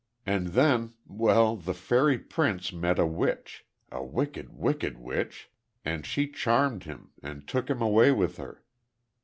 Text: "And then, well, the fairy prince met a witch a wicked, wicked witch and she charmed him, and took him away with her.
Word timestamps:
"And 0.25 0.47
then, 0.47 0.95
well, 1.05 1.55
the 1.55 1.75
fairy 1.75 2.17
prince 2.17 2.73
met 2.73 2.97
a 2.97 3.05
witch 3.05 3.67
a 3.91 4.03
wicked, 4.03 4.49
wicked 4.51 4.97
witch 4.97 5.51
and 5.85 6.07
she 6.07 6.27
charmed 6.27 6.85
him, 6.85 7.11
and 7.21 7.47
took 7.47 7.69
him 7.69 7.83
away 7.83 8.11
with 8.11 8.37
her. 8.37 8.63